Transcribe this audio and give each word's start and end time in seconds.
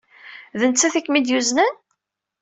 D 0.59 0.61
nettat 0.71 0.95
ay 0.97 1.03
kem-id-yuznen? 1.05 1.73